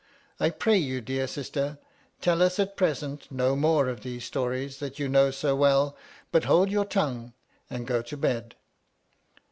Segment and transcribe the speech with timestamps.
[0.39, 1.77] I pray you dear sister,
[2.21, 5.95] tell us at present no more of those stories that you know so well,
[6.31, 7.33] but hold your tongue
[7.69, 8.55] and go to bed.